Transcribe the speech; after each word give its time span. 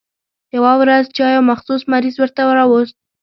يوه 0.55 0.73
ورځ 0.81 1.03
چا 1.17 1.25
يو 1.35 1.43
مخصوص 1.51 1.81
مریض 1.93 2.15
ورته 2.19 2.41
راوست. 2.57 2.95